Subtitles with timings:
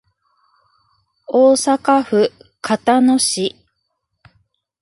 [1.27, 2.31] 大阪府
[2.67, 3.55] 交野市